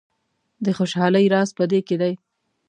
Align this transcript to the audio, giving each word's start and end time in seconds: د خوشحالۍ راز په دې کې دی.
د 0.65 0.67
خوشحالۍ 0.77 1.25
راز 1.33 1.49
په 1.57 1.63
دې 1.71 1.79
کې 1.87 1.95
دی. 2.01 2.13